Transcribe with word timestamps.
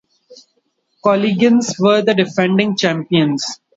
Collegians 1.03 1.75
were 1.79 2.01
the 2.01 2.15
defending 2.15 2.75
champions. 2.75 3.59